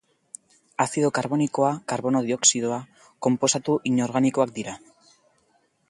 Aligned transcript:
Azido 0.85 1.11
karbonikoa, 1.17 1.69
karbono 1.93 2.23
dioxidoa... 2.29 2.81
konposatu 3.27 3.77
inorganikoak 3.93 4.57
dira. 4.61 4.79